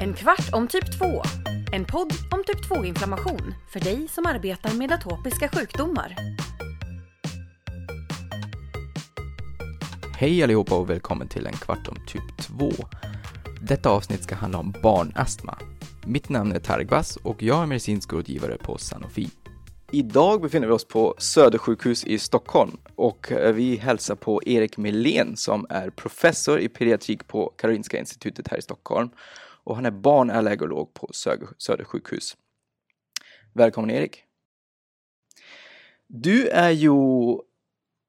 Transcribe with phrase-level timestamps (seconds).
[0.00, 1.22] En kvart om typ 2.
[1.72, 6.16] En podd om typ 2-inflammation för dig som arbetar med atopiska sjukdomar.
[10.18, 12.72] Hej allihopa och välkommen till en kvart om typ 2.
[13.62, 15.58] Detta avsnitt ska handla om barnastma.
[16.04, 19.30] Mitt namn är Targvas och jag är medicinsk rådgivare på Sanofi.
[19.96, 25.66] Idag befinner vi oss på Södersjukhus i Stockholm och vi hälsar på Erik Melén som
[25.68, 29.10] är professor i pediatrik på Karolinska institutet här i Stockholm
[29.64, 31.10] och han är barnallergolog på
[31.58, 32.36] Södersjukhus.
[33.52, 34.24] Välkommen Erik!
[36.06, 36.92] Du är ju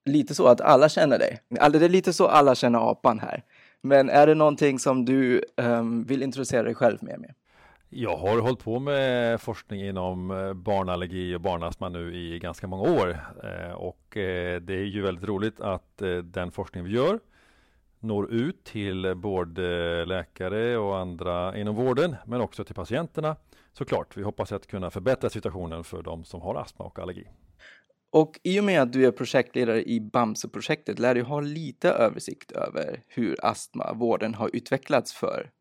[0.05, 1.39] lite så att alla känner dig.
[1.59, 3.43] Alltså det är lite så alla känner apan här.
[3.81, 7.33] Men är det någonting som du um, vill introducera dig själv mer med?
[7.89, 12.83] Jag har hållit på med forskning inom eh, barnallergi och barnastma nu i ganska många
[12.83, 17.19] år eh, och eh, det är ju väldigt roligt att den forskning vi gör
[17.99, 23.35] når ut till både läkare och andra inom vården men också till patienterna
[23.73, 24.17] såklart.
[24.17, 27.27] Vi hoppas att kunna förbättra situationen för de som har astma och allergi.
[28.09, 32.51] Och i och med att du är projektledare i Bamse-projektet lär du ha lite översikt
[32.51, 35.51] över hur astmavården har utvecklats för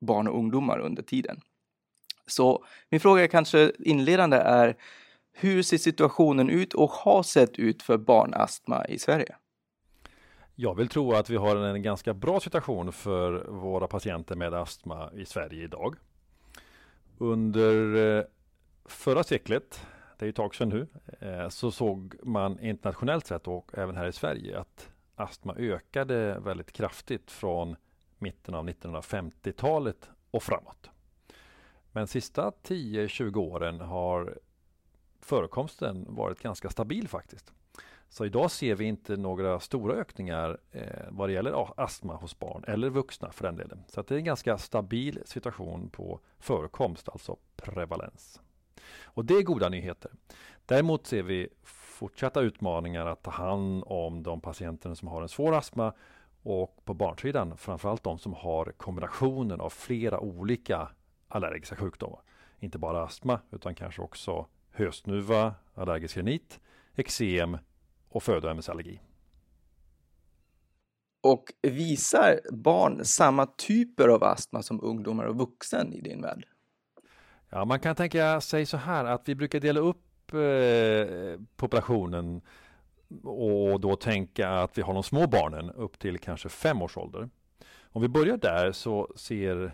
[0.00, 1.40] barn och ungdomar under tiden.
[2.26, 4.76] Så min fråga kanske inledande är
[5.32, 9.36] hur ser situationen ut och har sett ut för barnastma i Sverige?
[10.54, 15.10] Jag vill tro att vi har en ganska bra situation för våra patienter med astma
[15.12, 15.96] i Sverige idag.
[17.18, 18.24] Under eh,
[18.84, 19.86] förra seklet,
[20.18, 20.86] det är ett tag sedan nu,
[21.20, 26.72] eh, så såg man internationellt sett och även här i Sverige att astma ökade väldigt
[26.72, 27.76] kraftigt från
[28.18, 30.90] mitten av 1950-talet och framåt.
[31.96, 34.38] Men sista 10-20 åren har
[35.20, 37.52] förekomsten varit ganska stabil faktiskt.
[38.08, 42.64] Så idag ser vi inte några stora ökningar eh, vad det gäller astma hos barn
[42.66, 43.84] eller vuxna för den delen.
[43.88, 48.40] Så det är en ganska stabil situation på förekomst, alltså prevalens.
[49.04, 50.10] Och det är goda nyheter.
[50.66, 51.48] Däremot ser vi
[51.98, 55.92] fortsatta utmaningar att ta hand om de patienter som har en svår astma
[56.42, 60.88] och på barnsidan framförallt de som har kombinationen av flera olika
[61.28, 62.20] allergiska sjukdomar.
[62.58, 66.60] Inte bara astma utan kanske också hösnuva, allergisk rinit,
[66.94, 67.58] eksem
[68.08, 69.00] och födoämnesallergi.
[71.20, 76.46] Och visar barn samma typer av astma som ungdomar och vuxen i din värld?
[77.50, 82.40] Ja, man kan tänka sig så här att vi brukar dela upp eh, populationen
[83.24, 87.28] och då tänka att vi har de små barnen upp till kanske fem års ålder.
[87.82, 89.72] Om vi börjar där så ser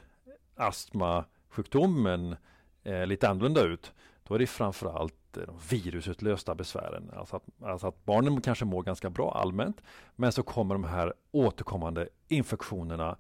[0.57, 2.37] astma sjukdomen
[2.83, 3.93] eh, lite annorlunda ut,
[4.23, 7.11] då är det framförallt eh, de virusutlösta besvären.
[7.17, 9.83] Alltså att, alltså att barnen kanske mår ganska bra allmänt,
[10.17, 13.17] men så kommer de här återkommande infektionerna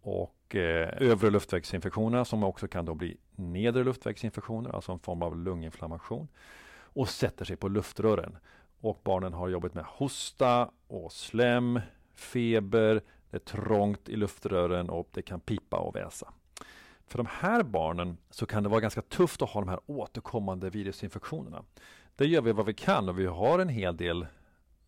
[0.00, 5.36] och eh, övre luftvägsinfektionerna som också kan då bli nedre luftvägsinfektioner, alltså en form av
[5.36, 6.28] lunginflammation
[6.96, 8.36] och sätter sig på luftrören.
[8.80, 11.80] Och barnen har jobbat med hosta och slem,
[12.14, 16.32] feber, det är trångt i luftrören och det kan pipa och väsa.
[17.06, 20.70] För de här barnen så kan det vara ganska tufft att ha de här återkommande
[20.70, 21.64] virusinfektionerna.
[22.16, 24.26] Det gör vi vad vi kan och vi har en hel del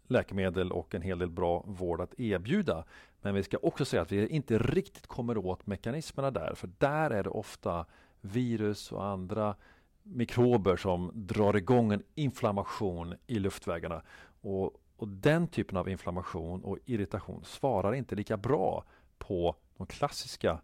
[0.08, 2.84] läkemedel och en hel del bra vård att erbjuda.
[3.20, 7.10] Men vi ska också säga att vi inte riktigt kommer åt mekanismerna där, för där
[7.10, 7.86] är det ofta
[8.20, 9.54] virus och andra
[10.02, 14.02] mikrober som drar igång en inflammation i luftvägarna.
[14.40, 18.84] Och, och den typen av inflammation och irritation svarar inte lika bra
[19.18, 20.58] på de klassiska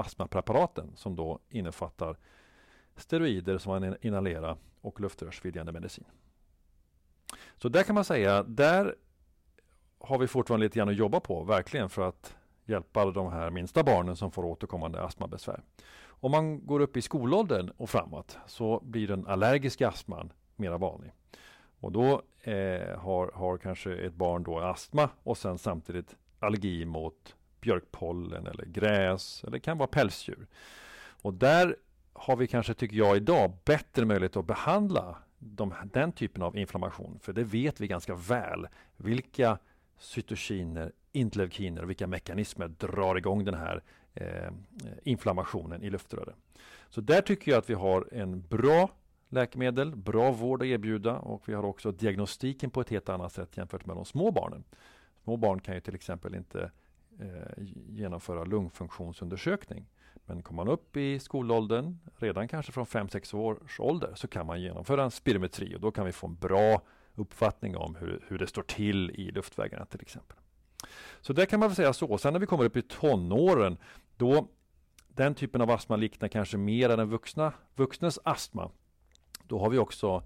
[0.00, 2.16] astmapreparaten som då innefattar
[2.96, 6.04] steroider som man inhalerar och luftrörsvidgande medicin.
[7.56, 8.94] Så där kan man säga, där
[9.98, 13.82] har vi fortfarande lite grann att jobba på, verkligen för att hjälpa de här minsta
[13.82, 15.62] barnen som får återkommande astmabesvär.
[16.06, 21.12] Om man går upp i skolåldern och framåt så blir den allergiska astman mera vanlig.
[21.80, 27.34] Och då eh, har, har kanske ett barn då astma och sen samtidigt allergi mot
[27.68, 30.46] björkpollen eller gräs eller det kan vara pälsdjur.
[31.22, 31.76] Och där
[32.12, 37.18] har vi kanske, tycker jag idag, bättre möjlighet att behandla de, den typen av inflammation.
[37.22, 38.66] För det vet vi ganska väl.
[38.96, 39.58] Vilka
[39.98, 43.82] cytokiner, interleukiner och vilka mekanismer drar igång den här
[44.14, 44.52] eh,
[45.02, 46.36] inflammationen i luftröret.
[46.88, 48.90] Så där tycker jag att vi har en bra
[49.28, 53.56] läkemedel, bra vård att erbjuda och vi har också diagnostiken på ett helt annat sätt
[53.56, 54.64] jämfört med de små barnen.
[55.24, 56.70] Små barn kan ju till exempel inte
[57.20, 59.86] eh, genomföra lungfunktionsundersökning.
[60.26, 64.60] Men kommer man upp i skolåldern, redan kanske från 5-6 års ålder, så kan man
[64.60, 66.82] genomföra en spirometri och då kan vi få en bra
[67.14, 70.36] uppfattning om hur, hur det står till i luftvägarna till exempel.
[71.20, 72.18] Så det kan man väl säga så.
[72.18, 73.78] Sen när vi kommer upp i tonåren,
[74.16, 74.48] då
[75.08, 78.70] den typen av astma liknar kanske mer den vuxna, vuxnes astma.
[79.42, 80.22] Då har vi också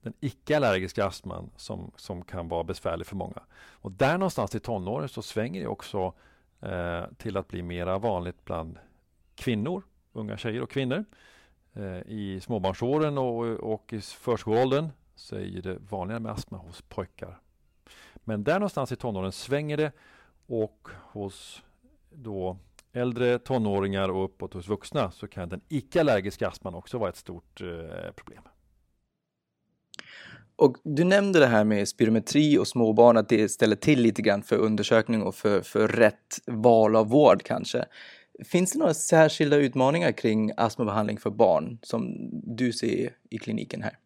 [0.00, 3.42] den icke-allergiska astman som, som kan vara besvärlig för många.
[3.70, 6.14] Och där någonstans i tonåren så svänger ju också
[6.62, 8.78] eh, till att bli mera vanligt bland
[9.34, 9.82] kvinnor,
[10.12, 11.04] unga tjejer och kvinnor.
[11.72, 17.38] Eh, I småbarnsåren och, och i förskoleåldern så är det vanligare med astma hos pojkar.
[18.14, 19.92] Men där någonstans i tonåren svänger det
[20.46, 21.62] och hos
[22.10, 22.56] då
[22.92, 27.60] äldre tonåringar och uppåt hos vuxna så kan den icke-allergiska astman också vara ett stort
[27.60, 28.42] eh, problem.
[30.62, 34.42] Och du nämnde det här med spirometri och småbarn, att det ställer till lite grann
[34.42, 37.84] för undersökning och för, för rätt val av vård kanske.
[38.44, 43.98] Finns det några särskilda utmaningar kring astmabehandling för barn som du ser i kliniken här?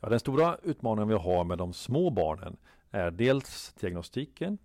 [0.00, 2.56] Ja, den stora utmaningen vi har med de små barnen
[2.90, 4.58] är dels diagnostiken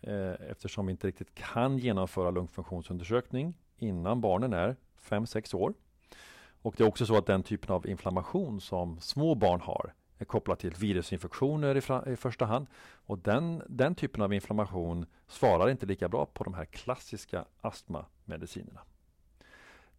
[0.00, 4.76] eh, eftersom vi inte riktigt kan genomföra lungfunktionsundersökning innan barnen är
[5.08, 5.74] 5-6 år.
[6.62, 10.24] Och det är också så att den typen av inflammation som små barn har är
[10.24, 11.74] kopplad till virusinfektioner
[12.06, 12.66] i, i första hand.
[13.06, 18.80] Och den, den typen av inflammation svarar inte lika bra på de här klassiska astmamedicinerna.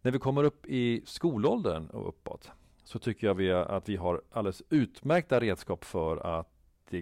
[0.02, 2.50] När vi kommer upp i skolåldern och uppåt
[2.84, 6.48] så tycker jag vi, att vi har alldeles utmärkta redskap för att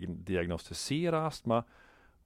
[0.06, 1.64] diagnostisera astma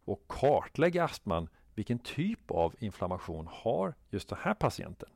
[0.04, 1.48] och kartlägga astman.
[1.74, 5.08] Vilken typ av inflammation har just den här patienten?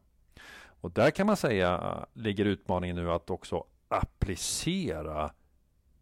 [0.86, 5.30] Och där kan man säga ligger utmaningen nu att också applicera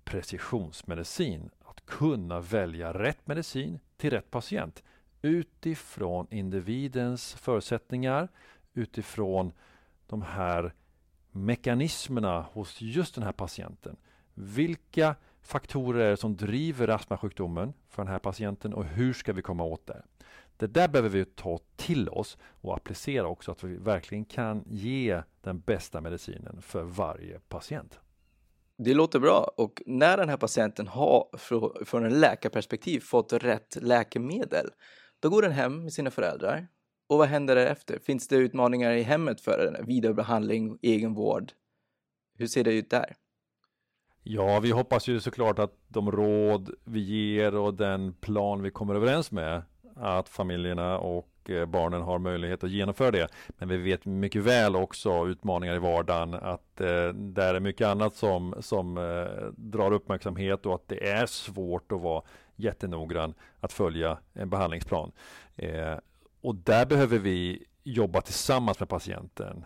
[0.05, 1.51] precisionsmedicin.
[1.65, 4.83] Att kunna välja rätt medicin till rätt patient
[5.23, 8.29] utifrån individens förutsättningar,
[8.75, 9.53] utifrån
[10.07, 10.75] de här
[11.31, 13.97] mekanismerna hos just den här patienten.
[14.35, 19.43] Vilka faktorer är det som driver astmasjukdomen för den här patienten och hur ska vi
[19.43, 20.03] komma åt det?
[20.57, 25.23] Det där behöver vi ta till oss och applicera också att vi verkligen kan ge
[25.41, 28.01] den bästa medicinen för varje patient.
[28.77, 31.29] Det låter bra och när den här patienten har
[31.85, 34.71] från en läkarperspektiv fått rätt läkemedel,
[35.21, 36.67] då går den hem med sina föräldrar.
[37.07, 37.99] Och vad händer därefter?
[37.99, 39.87] Finns det utmaningar i hemmet för den?
[39.87, 41.53] Vidarebehandling, egenvård?
[42.39, 43.17] Hur ser det ut där?
[44.23, 48.95] Ja, vi hoppas ju såklart att de råd vi ger och den plan vi kommer
[48.95, 49.63] överens med
[49.97, 53.29] att familjerna och eh, barnen har möjlighet att genomföra det.
[53.49, 58.15] Men vi vet mycket väl också utmaningar i vardagen att eh, där är mycket annat
[58.15, 62.23] som, som eh, drar uppmärksamhet och att det är svårt att vara
[62.57, 65.13] jättenoggrann att följa en behandlingsplan.
[65.57, 65.99] Eh,
[66.41, 69.65] och där behöver vi jobba tillsammans med patienten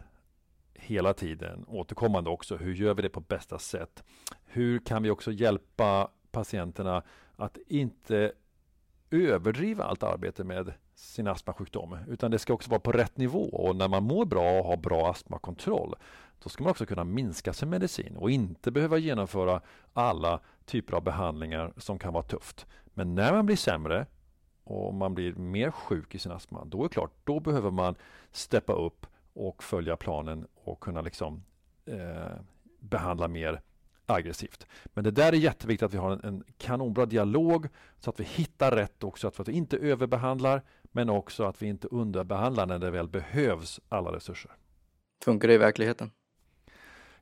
[0.75, 2.57] hela tiden, återkommande också.
[2.57, 4.05] Hur gör vi det på bästa sätt?
[4.45, 7.03] Hur kan vi också hjälpa patienterna
[7.37, 8.33] att inte
[9.11, 13.45] överdriva allt arbete med sin astmasjukdom, utan det ska också vara på rätt nivå.
[13.45, 15.95] Och när man mår bra och har bra astmakontroll,
[16.43, 19.61] då ska man också kunna minska sin medicin och inte behöva genomföra
[19.93, 22.67] alla typer av behandlingar som kan vara tufft.
[22.95, 24.07] Men när man blir sämre
[24.65, 27.95] och man blir mer sjuk i sin astma, då är det klart, då behöver man
[28.33, 31.45] steppa upp och följa planen och kunna liksom
[31.85, 32.33] eh,
[32.81, 33.63] behandla mer
[34.11, 34.67] aggressivt.
[34.85, 37.69] Men det där är jätteviktigt att vi har en, en kanonbra dialog
[38.01, 41.89] så att vi hittar rätt också, att vi inte överbehandlar men också att vi inte
[41.89, 44.53] underbehandlar när det väl behövs alla resurser.
[45.25, 46.11] Funkar det i verkligheten?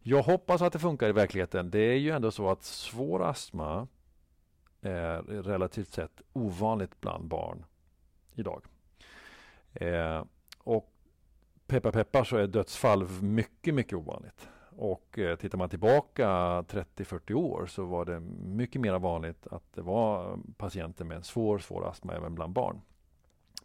[0.00, 1.71] Jag hoppas att det funkar i verkligheten.
[1.71, 3.88] Det är ju ändå så att svår astma
[4.81, 7.64] är relativt sett ovanligt bland barn
[8.35, 8.64] idag.
[9.73, 10.25] Eh,
[10.59, 10.93] och
[11.66, 14.49] peppar peppar så är dödsfall mycket, mycket ovanligt.
[14.78, 16.26] Och eh, tittar man tillbaka
[16.62, 21.59] 30-40 år så var det mycket mer vanligt att det var patienter med en svår,
[21.59, 22.80] svår astma även bland barn.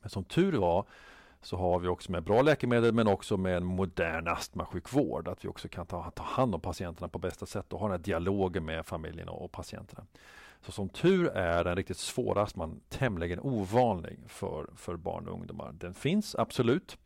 [0.01, 0.85] Men som tur var
[1.41, 5.27] så har vi också med bra läkemedel men också med en modern astmasjukvård.
[5.27, 7.97] Att vi också kan ta, ta hand om patienterna på bästa sätt och ha den
[7.97, 10.05] här dialogen med familjerna och patienterna.
[10.61, 15.71] Så som tur är den riktigt svåra astman tämligen ovanlig för, för barn och ungdomar.
[15.71, 16.97] Den finns absolut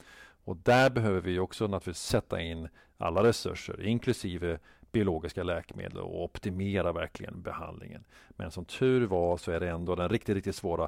[0.46, 4.60] och där behöver vi också naturligtvis sätta in alla resurser, inklusive
[4.92, 8.04] biologiska läkemedel och optimera verkligen behandlingen.
[8.30, 10.88] Men som tur var så är det ändå den riktigt, riktigt svåra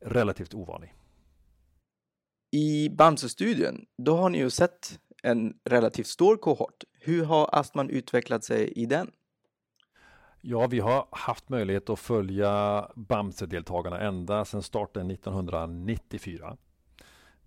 [0.00, 0.94] relativt ovanlig.
[2.50, 6.84] I Bamse-studien, då har ni ju sett en relativt stor kohort.
[7.00, 9.10] Hur har astman utvecklat sig i den?
[10.40, 16.56] Ja, vi har haft möjlighet att följa Bamse-deltagarna ända sedan starten 1994.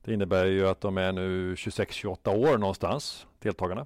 [0.01, 3.85] Det innebär ju att de är nu 26-28 år någonstans, deltagarna.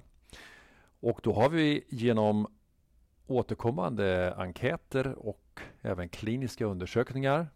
[1.00, 2.46] Och då har vi genom
[3.26, 7.48] återkommande enkäter och även kliniska undersökningar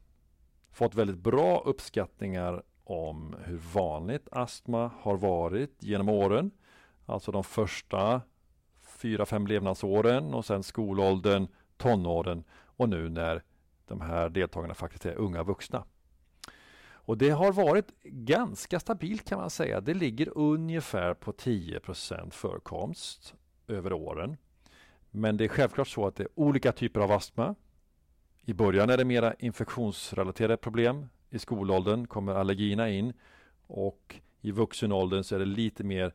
[0.71, 6.51] fått väldigt bra uppskattningar om hur vanligt astma har varit genom åren.
[7.07, 8.21] Alltså de första
[8.99, 11.47] fyra, fem levnadsåren och sen skolåldern,
[11.77, 13.43] tonåren och nu när
[13.87, 15.85] de här deltagarna faktiskt är unga vuxna.
[17.07, 19.81] Och det har varit ganska stabilt kan man säga.
[19.81, 23.35] Det ligger ungefär på 10% förekomst
[23.69, 24.37] över åren.
[25.11, 27.55] Men det är självklart så att det är olika typer av astma.
[28.43, 31.07] I början är det mera infektionsrelaterade problem.
[31.31, 33.13] I skolåldern kommer allergierna in
[33.67, 36.15] och i vuxenåldern så är det lite mer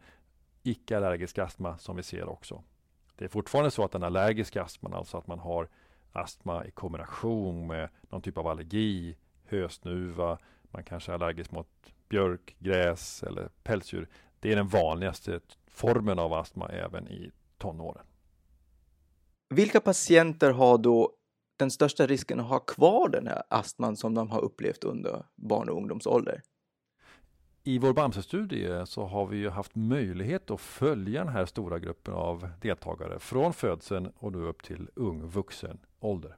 [0.63, 2.63] icke-allergisk astma som vi ser också.
[3.15, 5.69] Det är fortfarande så att den allergiska astman, alltså att man har
[6.11, 9.15] astma i kombination med någon typ av allergi,
[9.45, 10.37] hösnuva,
[10.71, 11.67] man kanske är allergisk mot
[12.09, 14.07] björk, gräs eller pälsdjur.
[14.39, 18.05] Det är den vanligaste formen av astma även i tonåren.
[19.49, 21.13] Vilka patienter har då
[21.57, 25.69] den största risken att ha kvar den här astman som de har upplevt under barn
[25.69, 26.41] och ungdomsålder?
[27.63, 32.49] I vår Bamse-studie så har vi haft möjlighet att följa den här stora gruppen av
[32.61, 36.37] deltagare från födseln och nu upp till ung vuxen ålder.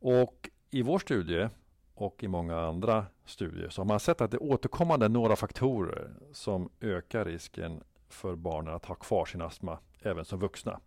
[0.00, 1.48] Och i vår studie
[1.94, 6.10] och i många andra studier så har man sett att det är återkommande några faktorer
[6.32, 10.80] som ökar risken för barnen att ha kvar sin astma även som vuxna.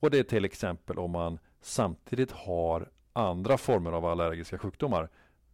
[0.00, 5.08] Och det är till exempel om man samtidigt har andra former av allergiska sjukdomar.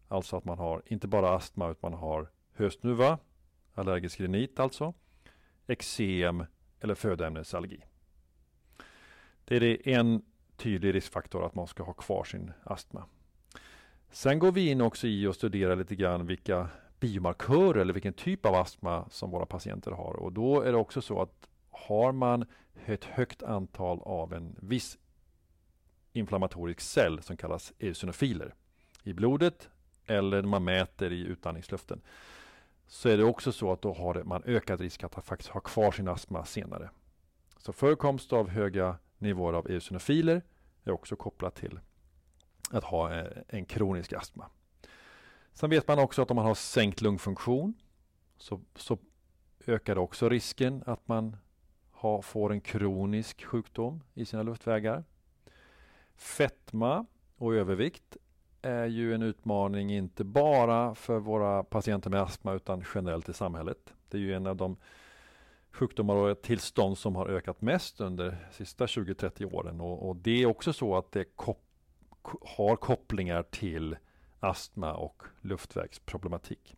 [0.08, 3.18] Alltså att man har inte bara astma utan man har höstnuva,
[3.74, 4.94] allergisk rinit alltså,
[5.66, 6.44] eksem
[6.80, 7.84] eller födoämnesallergi.
[9.44, 10.22] Det är en
[10.56, 13.04] tydlig riskfaktor att man ska ha kvar sin astma.
[14.16, 16.68] Sen går vi in också i och studerar lite grann vilka
[17.00, 20.16] biomarkörer eller vilken typ av astma som våra patienter har.
[20.16, 22.46] Och då är det också så att har man
[22.86, 24.98] ett högt antal av en viss
[26.12, 28.54] inflammatorisk cell som kallas eosinofiler
[29.02, 29.68] i blodet
[30.06, 32.00] eller när man mäter i utandningsluften
[32.86, 35.92] så är det också så att då har man ökad risk att faktiskt ha kvar
[35.92, 36.90] sin astma senare.
[37.58, 40.42] Så förekomst av höga nivåer av eosinofiler
[40.84, 41.80] är också kopplat till
[42.70, 44.46] att ha eh, en kronisk astma.
[45.52, 47.74] Sen vet man också att om man har sänkt lungfunktion
[48.36, 48.98] så, så
[49.66, 51.36] ökar också risken att man
[51.90, 55.04] ha, får en kronisk sjukdom i sina luftvägar.
[56.16, 57.06] Fetma
[57.36, 58.16] och övervikt
[58.62, 63.94] är ju en utmaning inte bara för våra patienter med astma utan generellt i samhället.
[64.08, 64.76] Det är ju en av de
[65.70, 70.42] sjukdomar och tillstånd som har ökat mest under de sista 20-30 åren och, och, det
[70.42, 71.65] är också så att det kop
[72.42, 73.96] har kopplingar till
[74.40, 76.76] astma och luftvägsproblematik.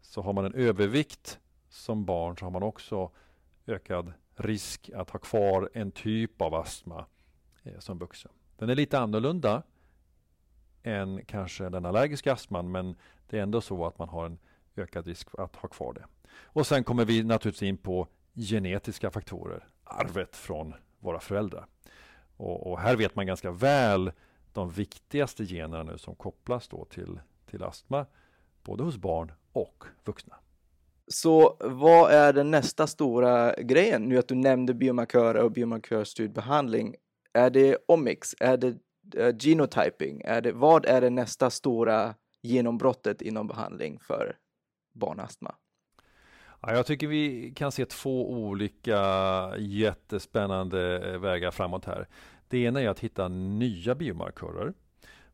[0.00, 3.10] Så har man en övervikt som barn så har man också
[3.66, 7.06] ökad risk att ha kvar en typ av astma
[7.62, 8.32] eh, som vuxen.
[8.56, 9.62] Den är lite annorlunda
[10.82, 14.38] än kanske den allergiska astman men det är ändå så att man har en
[14.76, 16.04] ökad risk att ha kvar det.
[16.42, 21.66] Och sen kommer vi naturligtvis in på genetiska faktorer, arvet från våra föräldrar.
[22.36, 24.12] Och, och här vet man ganska väl
[24.58, 28.06] de viktigaste generna nu som kopplas då till, till astma,
[28.62, 30.34] både hos barn och vuxna.
[31.06, 34.02] Så vad är den nästa stora grejen?
[34.02, 36.94] Nu att du nämnde biomarkörer och biomarkörstyrd behandling.
[37.32, 38.34] Är det omics?
[38.40, 40.22] Är det uh, genotyping?
[40.24, 44.36] Är det, vad är det nästa stora genombrottet inom behandling för
[44.94, 45.54] barnastma?
[46.60, 49.00] Ja, jag tycker vi kan se två olika
[49.58, 52.08] jättespännande vägar framåt här.
[52.48, 54.74] Det ena är att hitta nya biomarkörer.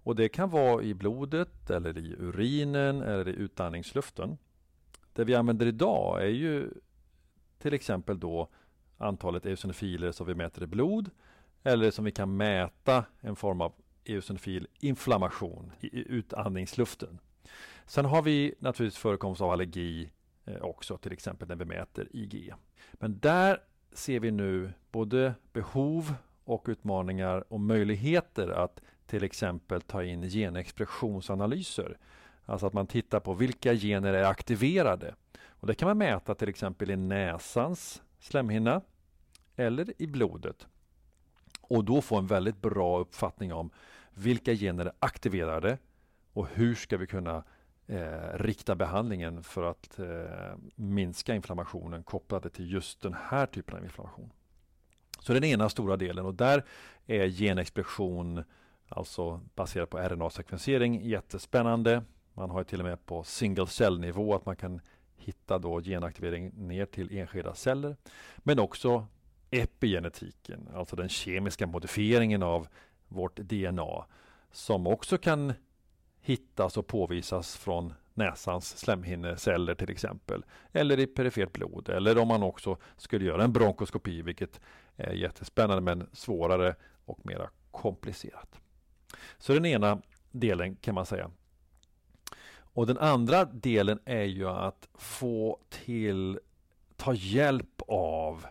[0.03, 4.39] Och det kan vara i blodet eller i urinen eller i utandningsluften.
[5.13, 6.71] Det vi använder idag är ju
[7.59, 8.49] till exempel då
[8.99, 11.11] antalet eosinofiler som vi mäter i blod
[11.63, 13.73] eller som vi kan mäta en form av
[14.05, 17.19] eosinofil inflammation i utandningsluften.
[17.87, 20.11] Sen har vi naturligtvis förekomst av allergi
[20.45, 22.55] eh, också, till exempel när vi mäter IgE.
[22.93, 23.59] Men där
[23.93, 31.99] ser vi nu både behov och utmaningar och möjligheter att till exempel ta in genexpressionsanalyser
[32.47, 35.15] Alltså att man tittar på vilka gener är aktiverade.
[35.47, 38.81] Och det kan man mäta till exempel i näsans slemhinna
[39.57, 40.67] eller i blodet.
[41.61, 43.71] Och då få en väldigt bra uppfattning om
[44.15, 45.79] vilka gener är aktiverade
[46.33, 47.45] och hur ska vi kunna
[47.87, 53.85] eh, rikta behandlingen för att eh, minska inflammationen kopplade till just den här typen av
[53.85, 54.33] inflammation.
[55.25, 56.65] Så den ena stora delen och där
[57.07, 58.45] är genexpression,
[58.89, 62.03] alltså baserat på RNA-sekvensering, jättespännande.
[62.35, 64.81] Man har till och med på single cell-nivå att man kan
[65.17, 67.97] hitta då genaktivering ner till enskilda celler.
[68.37, 69.07] Men också
[69.51, 72.69] epigenetiken, alltså den kemiska modifieringen av
[73.09, 74.05] vårt DNA
[74.53, 75.53] som också kan
[76.21, 80.45] hittas och påvisas från näsans slemhinneceller till exempel.
[80.73, 81.89] Eller i perifert blod.
[81.89, 84.61] Eller om man också skulle göra en bronkoskopi, vilket
[84.97, 86.75] Eh, jättespännande men svårare
[87.05, 88.61] och mera komplicerat.
[89.39, 91.31] Så den ena delen kan man säga.
[92.57, 96.39] Och den andra delen är ju att få till,
[96.97, 98.47] ta hjälp av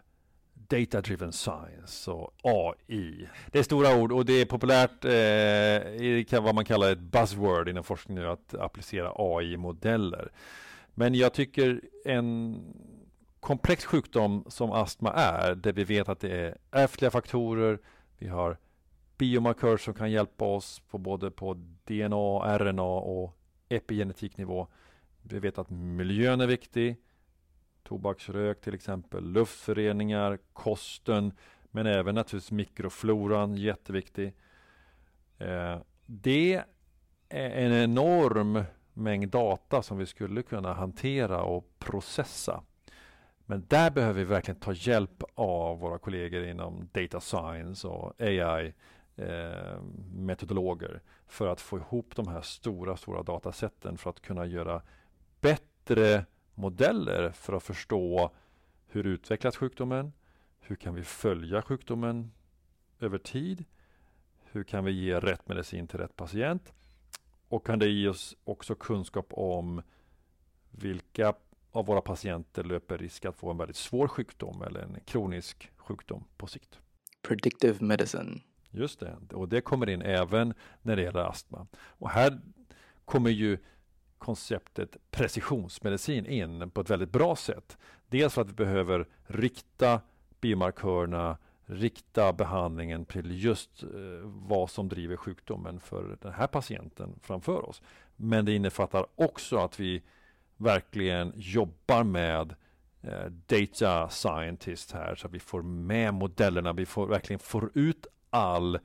[0.54, 3.28] Data Driven Science och AI.
[3.52, 7.84] Det är stora ord och det är populärt, eh, vad man kallar ett buzzword inom
[7.84, 10.32] forskning nu, att applicera AI-modeller.
[10.94, 12.60] Men jag tycker en
[13.44, 17.80] komplex sjukdom som astma är, där vi vet att det är ärftliga faktorer,
[18.18, 18.58] vi har
[19.18, 23.38] biomarkörer som kan hjälpa oss på både på DNA, RNA och
[23.70, 24.68] epigenetiknivå.
[25.22, 26.96] Vi vet att miljön är viktig.
[27.84, 31.34] Tobaksrök till exempel, luftföreningar, kosten,
[31.72, 34.34] men även naturligtvis mikrofloran, jätteviktig.
[35.38, 36.64] Eh, det
[37.30, 42.64] är en enorm mängd data som vi skulle kunna hantera och processa.
[43.46, 48.74] Men där behöver vi verkligen ta hjälp av våra kollegor inom data science och AI
[49.16, 49.82] eh,
[50.14, 54.82] metodologer för att få ihop de här stora, stora datasätten för att kunna göra
[55.42, 58.32] bättre modeller för att förstå
[58.88, 60.14] hur utvecklas sjukdomen?
[60.60, 62.32] Hur kan vi följa sjukdomen
[63.00, 63.66] över tid?
[64.52, 66.74] Hur kan vi ge rätt medicin till rätt patient?
[67.48, 69.82] Och kan det ge oss också kunskap om
[70.72, 71.34] vilka
[71.74, 76.24] av våra patienter löper risk att få en väldigt svår sjukdom eller en kronisk sjukdom
[76.38, 76.80] på sikt.
[77.22, 78.42] Predictive medicine.
[78.72, 81.68] Just det, och det kommer in även när det gäller astma.
[81.76, 82.42] Och här
[83.06, 83.58] kommer ju
[84.18, 87.78] konceptet precisionsmedicin in på ett väldigt bra sätt.
[88.08, 90.02] Dels för att vi behöver rikta
[90.42, 93.90] biomarkörerna, rikta behandlingen till just eh,
[94.24, 97.82] vad som driver sjukdomen för den här patienten framför oss.
[98.16, 100.04] Men det innefattar också att vi
[100.64, 102.56] verkligen jobbar med
[103.02, 108.08] eh, data scientist här så att vi får med modellerna, vi får verkligen får ut
[108.30, 108.80] all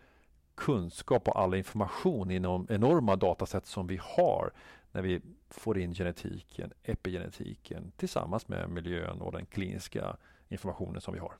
[0.55, 4.53] kunskap och all information inom enorma datasätt som vi har
[4.93, 10.17] när vi får in genetiken, epigenetiken tillsammans med miljön och den kliniska
[10.49, 11.33] informationen som vi har.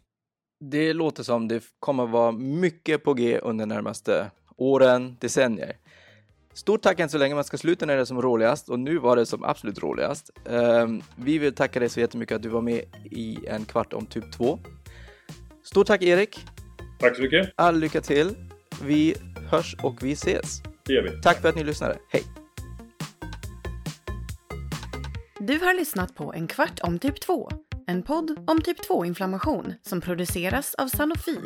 [0.61, 5.77] Det låter som det kommer vara mycket på G under närmaste åren, decennier.
[6.59, 8.99] Stort tack än så länge, man ska sluta när det är som roligast och nu
[8.99, 10.31] var det som absolut roligast.
[10.45, 14.07] Um, vi vill tacka dig så jättemycket att du var med i en kvart om
[14.07, 14.59] typ 2.
[15.63, 16.39] Stort tack Erik!
[17.01, 17.53] Tack så mycket!
[17.57, 18.35] All lycka till!
[18.83, 19.15] Vi
[19.51, 20.63] hörs och vi ses!
[20.85, 21.23] Det gör vi.
[21.23, 22.23] Tack för att ni lyssnade, hej!
[25.41, 27.51] Du har lyssnat på En kvart om typ 2,
[27.87, 31.39] en podd om typ 2-inflammation som produceras av Sanofi